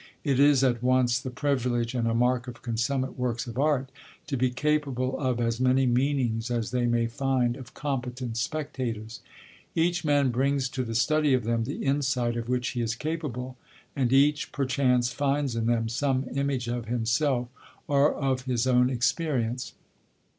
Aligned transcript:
It 0.23 0.39
is 0.39 0.63
at 0.63 0.81
once 0.81 1.19
the 1.19 1.29
privilege 1.29 1.93
and 1.93 2.07
a 2.07 2.15
mark 2.15 2.47
of 2.47 2.63
consummate 2.63 3.19
works 3.19 3.45
of 3.45 3.59
art 3.59 3.91
to 4.25 4.35
be 4.35 4.49
capable 4.49 5.15
of 5.19 5.39
as 5.39 5.59
many 5.59 5.85
meanings 5.85 6.49
as 6.49 6.71
they 6.71 6.87
may 6.87 7.05
find 7.05 7.55
of 7.55 7.75
competent 7.75 8.35
spectators. 8.37 9.19
Each 9.75 10.03
man 10.03 10.31
brings 10.31 10.69
to 10.69 10.83
the 10.83 10.95
study 10.95 11.35
of 11.35 11.43
them 11.43 11.65
the 11.65 11.83
insight 11.83 12.35
of 12.35 12.49
which 12.49 12.69
he 12.69 12.81
is 12.81 12.95
capable; 12.95 13.57
and 13.95 14.11
each, 14.11 14.51
perchance, 14.51 15.13
finds 15.13 15.55
in 15.55 15.67
them 15.67 15.87
some 15.87 16.25
image 16.33 16.67
of 16.67 16.87
himself 16.87 17.49
or 17.87 18.11
of 18.11 18.45
his 18.45 18.65
own 18.65 18.89
experience. 18.89 19.73